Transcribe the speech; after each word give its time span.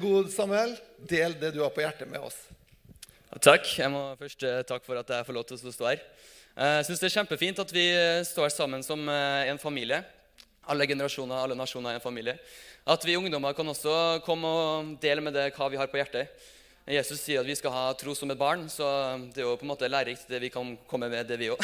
God 0.00 0.30
Samuel, 0.32 0.70
del 0.96 1.34
det 1.36 1.50
du 1.52 1.58
har 1.60 1.72
på 1.74 1.82
hjertet 1.82 2.08
med 2.08 2.22
oss. 2.24 2.36
Takk. 3.44 3.66
Jeg 3.76 3.92
må 3.92 3.98
først 4.16 4.44
eh, 4.48 4.62
takke 4.64 4.86
for 4.86 4.96
at 4.96 5.10
jeg 5.12 5.26
får 5.26 5.36
lov 5.36 5.44
til 5.44 5.58
å 5.60 5.72
stå 5.74 5.88
her. 5.90 6.00
Eh, 6.56 6.76
Jeg 6.78 6.86
synes 6.88 7.02
det 7.02 7.08
er 7.10 7.14
kjempefint 7.18 7.60
at 7.60 7.74
vi 7.74 7.82
eh, 7.92 8.20
står 8.24 8.48
sammen 8.54 8.80
som 8.86 9.02
en 9.12 9.60
familie. 9.60 9.98
Alle 10.72 10.86
generasjoner, 10.88 11.42
alle 11.42 11.58
nasjoner 11.58 11.92
er 11.92 12.00
en 12.00 12.04
familie. 12.04 12.38
At 12.88 13.04
vi 13.04 13.18
ungdommer 13.18 13.52
kan 13.58 13.68
også 13.68 14.22
komme 14.24 14.48
og 14.48 14.94
dele 15.02 15.20
med 15.20 15.36
det 15.36 15.50
hva 15.58 15.68
vi 15.68 15.76
har 15.82 15.92
på 15.92 16.00
hjertet. 16.00 16.32
Jesus 16.88 17.20
sier 17.20 17.44
at 17.44 17.50
vi 17.50 17.58
skal 17.60 17.76
ha 17.76 17.84
tro 18.00 18.16
som 18.16 18.32
et 18.32 18.40
barn, 18.40 18.64
så 18.72 18.88
det 19.34 19.44
er 19.44 19.50
jo 19.50 19.58
på 19.60 19.68
en 19.68 19.74
måte 19.74 19.90
lærerikt 19.90 20.32
det 20.32 20.40
vi 20.46 20.52
kan 20.54 20.72
komme 20.88 21.12
med, 21.12 21.28
det 21.28 21.36
vi 21.38 21.52
òg. 21.52 21.60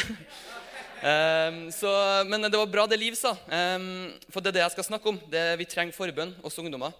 Men 2.29 2.45
det 2.45 2.53
var 2.53 2.69
bra 2.69 2.85
det 2.85 3.01
Liv 3.01 3.17
sa, 3.17 3.33
for 3.33 4.39
det 4.45 4.53
er 4.53 4.59
det 4.59 4.65
jeg 4.67 4.75
skal 4.77 4.87
snakke 4.91 5.09
om. 5.09 5.19
Det 5.29 5.43
Vi 5.57 5.67
trenger 5.73 5.97
forbønn, 5.97 6.37
oss 6.45 6.61
ungdommer. 6.61 6.93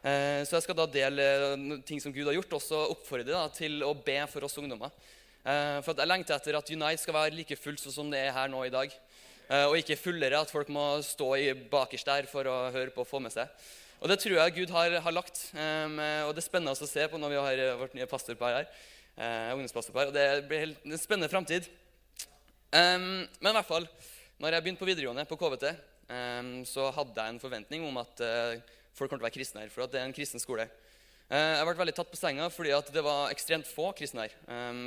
Eh, 0.00 0.44
Så 0.48 0.56
jeg 0.56 0.64
skal 0.64 0.78
da 0.78 0.86
dele 0.88 1.80
ting 1.84 2.00
som 2.00 2.12
Gud 2.12 2.24
har 2.24 2.36
gjort, 2.38 2.54
og 2.56 2.62
så 2.64 2.78
oppfordre 2.94 3.28
da, 3.28 3.48
til 3.52 3.82
å 3.84 3.92
be 3.92 4.16
for 4.32 4.46
oss 4.46 4.56
ungdommer. 4.56 4.92
Eh, 5.44 5.80
For 5.84 5.92
jeg 5.92 6.08
lengter 6.08 6.36
etter 6.38 6.56
at 6.56 6.70
Unite 6.72 7.02
skal 7.02 7.14
være 7.14 7.36
like 7.36 7.56
fullt 7.56 7.84
som 7.84 8.08
det 8.10 8.22
er 8.24 8.32
her 8.32 8.48
nå 8.48 8.64
i 8.64 8.72
dag. 8.72 8.94
Eh, 9.50 9.66
Og 9.66 9.76
ikke 9.76 10.00
fullere, 10.00 10.40
at 10.40 10.50
folk 10.50 10.68
må 10.68 11.02
stå 11.04 11.28
i 11.36 11.52
bakerst 11.52 12.06
der 12.06 12.26
for 12.30 12.44
å 12.48 12.70
høre 12.72 12.90
på 12.94 13.04
og 13.04 13.10
få 13.10 13.20
med 13.20 13.32
seg. 13.32 13.48
Og 14.00 14.08
det 14.08 14.18
tror 14.22 14.38
jeg 14.38 14.54
Gud 14.56 14.70
har, 14.72 14.96
har 15.04 15.12
lagt. 15.12 15.50
Um, 15.52 15.98
og 16.24 16.32
det 16.32 16.40
er 16.40 16.46
spennende 16.46 16.72
å 16.72 16.88
se 16.88 17.04
på 17.04 17.18
når 17.20 17.28
vi 17.34 17.36
har 17.36 17.58
eh, 17.60 17.76
vårt 17.76 17.94
nye 17.94 18.08
pastorpar 18.08 18.56
her. 18.56 18.72
Ungdomspastorpar, 19.52 20.08
og 20.08 20.14
det 20.16 20.46
blir 20.48 20.70
en 20.70 20.96
spennende 20.96 21.28
framtid. 21.28 21.66
Um, 22.72 23.26
men 23.42 23.50
i 23.50 23.56
hvert 23.58 23.68
fall, 23.68 23.84
når 24.40 24.54
jeg 24.56 24.64
begynte 24.64 24.80
på 24.80 24.88
videregående 24.88 25.26
på 25.28 25.36
KVT, 25.36 25.74
um, 26.08 26.64
så 26.64 26.86
hadde 26.96 27.20
jeg 27.20 27.34
en 27.34 27.42
forventning 27.42 27.84
om 27.84 28.00
at 28.00 28.22
folk 28.96 29.10
kommer 29.10 29.20
til 29.20 29.26
å 29.26 29.28
være 29.28 29.38
kristne 29.38 29.64
her. 29.64 29.72
For 29.72 29.84
at 29.84 29.92
det 29.92 30.00
er 30.00 30.08
en 30.08 30.16
kristen 30.16 30.42
skole. 30.42 30.66
Uh, 31.30 31.60
jeg 31.60 31.66
ble 31.68 31.76
veldig 31.78 31.92
tatt 31.94 32.08
på 32.10 32.18
senga 32.18 32.48
fordi 32.50 32.72
at 32.74 32.88
det 32.90 33.02
var 33.06 33.30
ekstremt 33.30 33.68
få 33.70 33.92
kristne 33.94 34.24
her. 34.24 34.32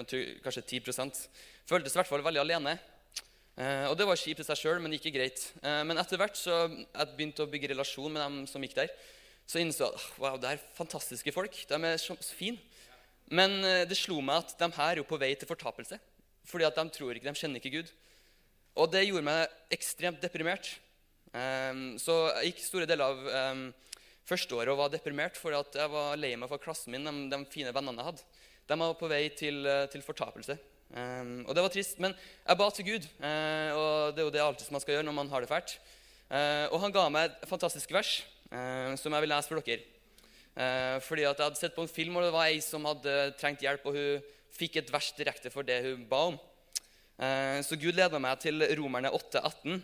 Tror 0.09 0.31
kanskje 0.43 0.65
10 0.81 0.81
Føltes 1.63 1.93
i 1.95 1.99
hvert 2.01 2.09
fall 2.09 2.25
veldig 2.25 2.41
alene. 2.41 2.73
Uh, 3.55 3.87
og 3.87 3.95
det 3.95 4.07
var 4.09 4.19
kjipt 4.19 4.41
i 4.43 4.47
seg 4.49 4.59
sjøl, 4.59 4.81
men 4.83 4.95
ikke 4.97 5.13
greit. 5.15 5.45
Men 5.63 5.95
etter 6.01 6.19
hvert 6.19 6.35
så 6.35 6.65
jeg 6.67 7.13
begynte 7.15 7.45
å 7.45 7.51
bygge 7.51 7.71
relasjon 7.71 8.11
med 8.11 8.19
dem 8.19 8.41
som 8.49 8.65
gikk 8.65 8.75
der. 8.81 8.91
Så 9.47 9.61
innså 9.61 9.85
jeg 9.85 9.95
at 9.95 10.19
wow, 10.19 10.35
det 10.39 10.51
er 10.51 10.65
fantastiske 10.75 11.31
folk. 11.35 11.55
De 11.69 11.79
er 11.79 11.95
så, 12.01 12.17
fine. 12.35 12.59
Men 13.31 13.61
det 13.87 13.95
slo 13.95 14.19
meg 14.23 14.43
at 14.43 14.51
de 14.59 14.67
her 14.75 14.97
er 14.97 14.99
jo 14.99 15.07
på 15.07 15.19
vei 15.21 15.31
til 15.39 15.47
fortapelse. 15.47 15.99
Fordi 16.47 16.67
at 16.67 16.75
de 16.75 16.83
tror 16.91 17.15
ikke, 17.15 17.29
de 17.29 17.39
kjenner 17.39 17.63
ikke 17.63 17.77
Gud. 17.77 17.93
Og 18.75 18.91
det 18.91 19.05
gjorde 19.05 19.27
meg 19.29 19.55
ekstremt 19.71 20.19
deprimert. 20.23 20.73
Så 22.03 22.17
jeg 22.41 22.51
gikk 22.51 22.63
store 22.65 22.89
deler 22.89 23.07
av 23.07 23.71
førsteåret 24.29 24.71
og 24.71 24.79
var 24.79 24.91
deprimert 24.93 25.39
for 25.39 25.55
at 25.57 25.75
jeg 25.75 25.91
var 25.91 26.19
lei 26.19 26.35
meg 26.39 26.51
for 26.51 26.61
klassen 26.61 26.95
min, 26.95 27.05
de, 27.05 27.31
de 27.31 27.41
fine 27.51 27.73
vennene 27.75 27.99
jeg 27.99 28.11
hadde. 28.11 28.27
De 28.69 28.79
var 28.79 28.93
på 28.99 29.09
vei 29.11 29.25
til, 29.35 29.67
til 29.91 30.05
fortapelse. 30.05 30.57
Um, 30.93 31.41
og 31.47 31.55
det 31.57 31.61
var 31.65 31.71
trist, 31.73 31.97
men 32.03 32.13
jeg 32.13 32.57
ba 32.59 32.65
til 32.69 32.85
Gud, 32.85 33.05
uh, 33.17 33.69
og 33.73 34.13
det 34.13 34.21
er 34.21 34.27
jo 34.27 34.33
det 34.35 34.41
alltid 34.43 34.75
man 34.75 34.83
skal 34.83 34.93
gjøre 34.93 35.07
når 35.07 35.15
man 35.17 35.31
har 35.31 35.41
det 35.41 35.49
fælt. 35.49 35.73
Uh, 36.29 36.69
og 36.69 36.77
han 36.83 36.93
ga 36.93 37.07
meg 37.09 37.31
et 37.31 37.47
fantastisk 37.49 37.95
vers 37.95 38.11
uh, 38.51 38.93
som 39.01 39.15
jeg 39.15 39.25
vil 39.25 39.33
lese 39.33 39.49
for 39.49 39.63
dere. 39.65 39.89
fordi 41.01 41.23
at 41.25 41.39
jeg 41.39 41.47
hadde 41.47 41.57
sett 41.57 41.73
på 41.73 41.81
en 41.81 41.89
film, 41.89 42.17
og 42.17 42.27
det 42.27 42.33
var 42.35 42.45
ei 42.45 42.59
som 42.61 42.83
hadde 42.85 43.33
trengt 43.39 43.63
hjelp, 43.65 43.87
og 43.89 43.95
hun 43.97 44.27
fikk 44.53 44.75
et 44.77 44.91
vers 44.93 45.07
direkte 45.17 45.49
for 45.49 45.65
det 45.65 45.79
hun 45.81 46.03
ba 46.05 46.19
om. 46.29 46.37
så 47.65 47.73
Gud 47.73 47.97
leda 47.97 48.19
meg 48.21 48.37
til 48.37 48.61
Romerne 48.77 49.09
8, 49.09 49.41
18. 49.41 49.81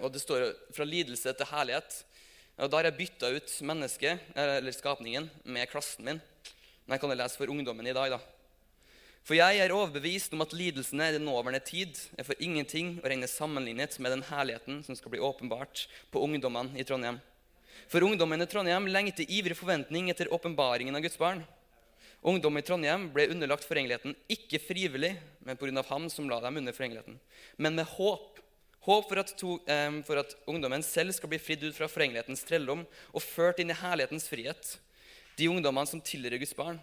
og 0.00 0.08
det 0.14 0.22
står 0.22 0.46
'fra 0.72 0.84
lidelse 0.84 1.32
til 1.32 1.46
herlighet'. 1.52 2.04
Og 2.54 2.70
Da 2.70 2.78
har 2.78 2.86
jeg 2.86 2.98
bytta 2.98 3.32
ut 3.34 3.50
mennesket, 3.66 4.20
eller 4.38 4.72
skapningen, 4.72 5.30
med 5.44 5.70
klassen 5.70 6.04
min. 6.06 6.20
Men 6.86 6.94
jeg 6.94 7.00
kan 7.00 7.16
lese 7.16 7.36
for 7.40 7.50
ungdommen 7.50 7.86
i 7.86 7.96
dag, 7.96 8.14
da. 8.14 8.20
For 9.24 9.34
jeg 9.34 9.56
er 9.56 9.72
overbevist 9.72 10.34
om 10.36 10.44
at 10.44 10.52
lidelsene 10.52 11.06
i 11.08 11.14
den 11.16 11.24
nåværende 11.24 11.62
tid 11.64 11.96
er 12.20 12.26
for 12.28 12.36
ingenting 12.44 12.98
å 13.00 13.08
regne 13.08 13.26
sammenlignet 13.30 13.96
med 13.98 14.12
den 14.12 14.24
herligheten 14.28 14.82
som 14.84 14.98
skal 14.98 15.14
bli 15.14 15.22
åpenbart 15.24 15.86
på 16.12 16.20
ungdommene 16.20 16.76
i 16.76 16.84
Trondheim. 16.84 17.22
For 17.88 18.04
ungdommen 18.04 18.44
i 18.44 18.46
Trondheim 18.46 18.86
lengter 18.92 19.24
ivrig 19.24 19.56
forventning 19.56 20.10
etter 20.12 20.28
åpenbaringen 20.28 20.94
av 20.94 21.02
Guds 21.02 21.16
barn. 21.18 21.40
Ungdom 22.20 22.60
i 22.60 22.64
Trondheim 22.64 23.08
ble 23.16 23.26
underlagt 23.32 23.66
forgjengeligheten 23.68 24.14
ikke 24.32 24.60
frivillig, 24.62 25.14
men 25.44 25.56
pga. 25.56 25.82
ham 25.88 26.06
som 26.12 26.28
la 26.28 26.38
dem 26.44 26.60
under 26.60 26.76
forgjengeligheten, 26.76 27.18
men 27.56 27.74
med 27.80 27.88
håp. 27.96 28.43
Håp 28.84 29.06
for 29.08 29.20
at, 29.22 29.30
to, 29.40 29.58
eh, 29.66 30.00
for 30.04 30.20
at 30.20 30.34
ungdommen 30.50 30.82
selv 30.84 31.14
skal 31.16 31.30
bli 31.32 31.40
fridd 31.40 31.62
ut 31.64 31.76
fra 31.76 31.88
forengelighetens 31.88 32.44
trelldom 32.44 32.82
og 32.84 33.24
ført 33.24 33.62
inn 33.62 33.72
i 33.72 33.78
herlighetens 33.78 34.28
frihet. 34.28 34.74
De 35.38 35.48
ungdommene 35.48 35.88
som 35.88 36.02
tilhører 36.04 36.42
Guds 36.42 36.56
barn. 36.56 36.80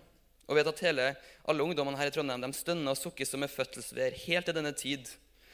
Og 0.50 0.58
vet 0.58 0.68
at 0.68 0.82
hele, 0.84 1.12
alle 1.48 1.64
ungdommene 1.64 2.00
her 2.00 2.10
i 2.10 2.14
Trondheim 2.16 2.42
de 2.44 2.50
stønner 2.58 2.92
og 2.92 3.00
sukker 3.00 3.28
som 3.30 3.44
en 3.46 3.52
fødselsvær 3.52 4.18
helt 4.26 4.50
til 4.50 4.58
denne 4.58 4.74
tid. 4.76 5.14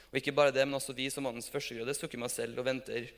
Og 0.10 0.22
ikke 0.22 0.34
bare 0.34 0.56
det, 0.56 0.64
men 0.64 0.80
også 0.80 0.96
vi 0.96 1.10
som 1.12 1.28
mannens 1.28 1.52
førstegrøde 1.52 1.94
sukker 1.94 2.24
oss 2.24 2.40
selv 2.40 2.58
og 2.58 2.66
venter 2.66 3.12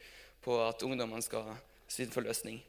på 0.44 0.58
at 0.66 0.84
ungdommene 0.84 1.24
skal 1.24 1.54
sin 1.88 2.12
forløsning. 2.12 2.60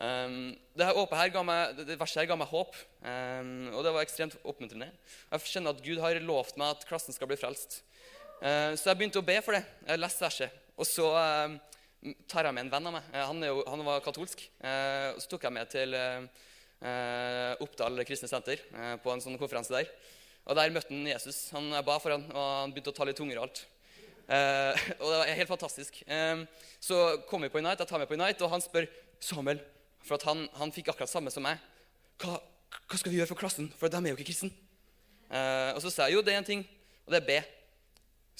Um, 0.00 0.54
det, 0.76 0.86
her 0.86 1.32
ga 1.32 1.42
meg, 1.44 1.80
det 1.84 1.98
verset 2.00 2.22
her 2.22 2.30
ga 2.30 2.36
meg 2.40 2.48
håp, 2.48 2.76
um, 3.04 3.50
og 3.74 3.82
det 3.84 3.92
var 3.92 4.04
ekstremt 4.04 4.36
oppmuntrende. 4.48 4.88
Jeg 5.28 5.50
kjenner 5.50 5.74
at 5.74 5.82
Gud 5.84 6.00
har 6.00 6.16
lovt 6.24 6.56
meg 6.60 6.72
at 6.72 6.86
klassen 6.88 7.16
skal 7.16 7.28
bli 7.28 7.36
frelst. 7.40 7.82
Uh, 8.40 8.72
så 8.72 8.88
jeg 8.88 8.96
begynte 8.96 9.20
å 9.20 9.24
be 9.24 9.34
for 9.44 9.52
det. 9.52 9.60
Jeg 9.84 10.00
leste 10.00 10.24
verset. 10.24 10.60
Og 10.80 10.86
så 10.88 11.04
uh, 11.12 11.56
tar 12.30 12.46
jeg 12.48 12.56
med 12.56 12.64
en 12.64 12.70
venn 12.72 12.88
av 12.88 12.94
meg. 12.94 13.10
Uh, 13.12 13.24
han, 13.28 13.42
jo, 13.44 13.58
han, 13.68 13.82
var 13.84 14.00
katolsk. 14.04 14.46
og 14.62 15.20
så 15.20 15.28
tok 15.28 15.44
jeg 15.44 15.56
med 15.56 15.68
til 15.72 15.98
Oppdal 17.60 18.00
kristne 18.08 18.30
senter 18.30 18.62
på 19.04 19.12
en 19.12 19.20
sånn 19.20 19.36
konferanse 19.36 19.74
der. 19.74 19.90
Og 20.48 20.56
der 20.56 20.72
møtte 20.72 20.94
han 20.94 21.10
Jesus. 21.10 21.42
Han 21.52 21.68
ba 21.84 21.98
for 22.00 22.16
han, 22.16 22.24
og 22.32 22.46
han 22.62 22.72
begynte 22.72 22.94
å 22.94 22.96
ta 22.96 23.04
litt 23.04 23.20
tunger 23.20 23.36
og 23.36 23.50
alt. 23.50 23.60
og 25.02 25.04
det 25.10 25.18
var 25.18 25.32
helt 25.34 25.50
fantastisk. 25.50 26.00
så 26.80 26.98
kom 27.28 27.44
vi 27.44 27.50
på 27.52 27.58
Unite, 27.58 27.82
jeg 27.82 27.90
tar 27.90 28.00
med 28.00 28.08
på 28.08 28.16
Unite, 28.16 28.46
og 28.46 28.54
han 28.54 28.62
spør 28.62 28.86
Samuel 29.20 29.58
For 30.06 30.22
han, 30.24 30.46
han 30.56 30.72
fikk 30.72 30.88
akkurat 30.94 31.12
samme 31.12 31.34
som 31.34 31.44
meg. 31.44 31.60
Hva, 32.22 32.38
hva, 32.38 32.96
skal 32.96 33.12
vi 33.12 33.18
gjøre 33.18 33.34
for 33.34 33.42
klassen? 33.42 33.68
For 33.76 33.92
de 33.92 34.00
er 34.00 34.14
jo 34.14 34.16
ikke 34.16 34.30
kristne. 34.30 34.54
og 35.74 35.82
så 35.84 35.92
sa 35.92 36.08
jeg 36.08 36.16
jo 36.16 36.24
det 36.24 36.32
er 36.32 36.40
en 36.40 36.52
ting, 36.54 36.64
og 37.04 37.12
det 37.12 37.20
er 37.20 37.28
B. 37.28 37.42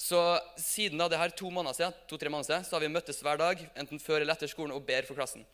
Så 0.01 0.19
siden 0.57 0.97
da 0.97 1.05
det 1.11 1.19
her 1.21 1.33
to 1.37 1.49
måneder 1.53 1.77
siden, 1.77 1.97
to-tre 2.09 2.29
måneder 2.31 2.47
siden, 2.47 2.65
så 2.65 2.75
har 2.75 2.81
vi 2.81 2.89
møttes 2.89 3.21
hver 3.21 3.37
dag, 3.37 3.59
enten 3.77 4.01
før 4.01 4.23
eller 4.23 4.33
etter 4.33 4.49
skolen, 4.49 4.73
og 4.73 4.85
ber 4.87 5.05
for 5.05 5.17
klassen. 5.19 5.45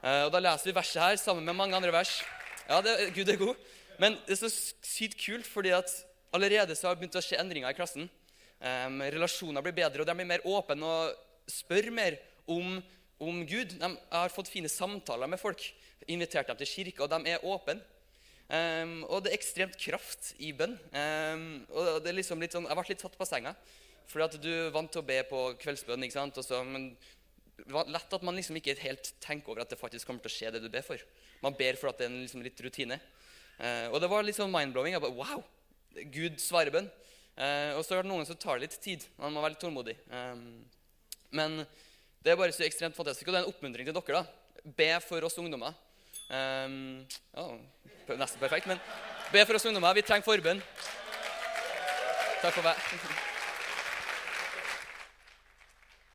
Uh, 0.00 0.24
og 0.26 0.30
Da 0.32 0.40
leser 0.40 0.70
vi 0.70 0.76
verset 0.76 1.02
her 1.02 1.16
sammen 1.20 1.44
med 1.44 1.58
mange 1.58 1.76
andre 1.76 1.92
vers. 1.92 2.22
Ja, 2.68 2.80
det, 2.80 3.12
Gud 3.14 3.28
er 3.28 3.40
god. 3.40 3.66
Men 4.00 4.16
det 4.24 4.36
er 4.36 4.40
så 4.46 4.50
sykt 4.84 5.18
kult, 5.20 5.48
fordi 5.48 5.74
at 5.76 5.92
allerede 6.32 6.76
så 6.76 6.88
har 6.88 6.96
det 6.96 7.04
begynt 7.04 7.18
å 7.20 7.24
skje 7.24 7.40
endringer 7.40 7.72
i 7.72 7.76
klassen. 7.76 8.08
Um, 8.60 9.02
relasjoner 9.04 9.64
blir 9.64 9.76
bedre, 9.76 10.00
og 10.00 10.08
de 10.08 10.16
blir 10.16 10.30
mer 10.32 10.46
åpne 10.48 10.92
og 10.92 11.50
spør 11.52 11.90
mer 11.92 12.16
om, 12.48 12.78
om 13.20 13.42
Gud. 13.48 13.76
De 13.76 13.92
har 13.92 14.32
fått 14.32 14.52
fine 14.52 14.72
samtaler 14.72 15.28
med 15.28 15.40
folk, 15.42 15.60
invitert 16.08 16.48
dem 16.48 16.60
til 16.62 16.72
kirke, 16.72 17.04
og 17.04 17.12
de 17.12 17.36
er 17.36 17.44
åpne. 17.44 17.76
Um, 18.46 19.00
og 19.10 19.24
det 19.24 19.32
er 19.32 19.40
ekstremt 19.40 19.74
kraft 19.80 20.30
i 20.38 20.52
bønn. 20.54 20.76
Um, 20.94 21.46
og 21.74 21.98
det 22.04 22.12
er 22.12 22.18
liksom 22.20 22.42
litt 22.42 22.54
sånn, 22.54 22.68
Jeg 22.68 22.78
ble 22.78 22.86
litt 22.92 23.02
tatt 23.02 23.18
på 23.18 23.26
senga. 23.26 23.56
Fordi 24.06 24.26
at 24.26 24.36
du 24.42 24.50
er 24.52 24.74
vant 24.74 24.90
til 24.92 25.02
å 25.02 25.06
be 25.06 25.18
på 25.26 25.40
kveldsbønn. 25.62 26.04
ikke 26.06 26.18
sant? 26.18 26.38
Så, 26.46 26.60
men 26.62 26.92
lett 27.90 28.14
at 28.14 28.26
man 28.26 28.36
liksom 28.38 28.58
ikke 28.60 28.76
helt 28.84 29.14
tenker 29.22 29.50
over 29.50 29.64
at 29.64 29.72
det 29.72 29.80
faktisk 29.80 30.06
kommer 30.06 30.22
til 30.22 30.30
å 30.30 30.36
skje 30.36 30.52
det 30.54 30.62
du 30.62 30.70
ber 30.70 30.84
for. 30.86 31.00
Man 31.42 31.56
ber 31.58 31.78
for 31.80 31.90
at 31.90 31.98
det 31.98 32.06
er 32.06 32.12
en 32.12 32.22
liksom 32.22 32.44
litt 32.44 32.62
rutine. 32.62 33.00
Uh, 33.58 33.88
og 33.90 33.98
det 34.02 34.10
var 34.12 34.26
litt 34.26 34.38
sånn 34.38 34.52
mind-blowing. 34.52 34.94
Jeg 34.94 35.02
bare, 35.02 35.16
wow! 35.16 35.42
Gud 36.12 36.38
svarer 36.42 36.74
bønn. 36.74 36.90
Uh, 37.36 37.76
og 37.76 37.82
så 37.84 37.96
er 37.96 38.04
det 38.04 38.12
noen 38.12 38.28
som 38.28 38.38
tar 38.40 38.62
litt 38.62 38.78
tid. 38.80 39.04
Man 39.18 39.34
må 39.34 39.42
være 39.42 39.56
litt 39.56 39.64
tålmodig. 39.64 39.96
Um, 40.12 40.62
men 41.34 41.64
det 42.22 42.32
er 42.32 42.38
bare 42.38 42.54
så 42.54 42.64
ekstremt 42.66 42.96
fantastisk. 42.96 43.26
Og 43.26 43.34
det 43.34 43.42
er 43.42 43.48
en 43.48 43.52
oppmuntring 43.52 43.88
til 43.88 43.96
dere. 43.96 44.22
da. 44.22 44.70
Be 44.78 44.88
for 45.04 45.26
oss 45.26 45.38
ungdommer. 45.42 45.74
Um, 46.28 47.06
ja, 47.36 47.46
nesten 48.18 48.40
perfekt, 48.40 48.66
men 48.66 48.80
be 49.32 49.46
for 49.46 49.54
oss 49.54 49.66
ungdommer. 49.66 49.94
Vi 49.94 50.02
trenger 50.02 50.26
forbønn. 50.26 50.62
Takk 52.42 52.54
for 52.54 52.62
meg. 52.66 53.35